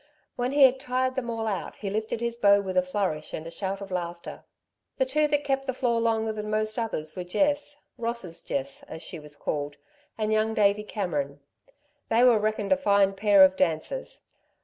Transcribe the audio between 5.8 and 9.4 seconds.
longer than most others were Jess Ross's Jess, as she was